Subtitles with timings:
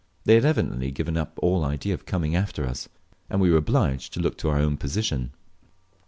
[0.23, 2.89] They had evidently given up all idea of coming after us,
[3.29, 5.31] and we were obliged to look to our own position.